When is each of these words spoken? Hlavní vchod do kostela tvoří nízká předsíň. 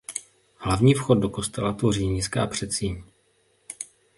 Hlavní 0.57 0.93
vchod 0.93 1.17
do 1.19 1.29
kostela 1.29 1.73
tvoří 1.73 2.07
nízká 2.07 2.47
předsíň. 2.47 3.03